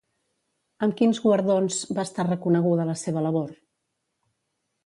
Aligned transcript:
Amb 0.85 0.95
quins 1.01 1.19
guardons 1.25 1.77
va 1.99 2.05
estar 2.09 2.27
reconeguda 2.31 2.89
la 2.93 2.99
seva 3.05 3.27
labor? 3.27 3.55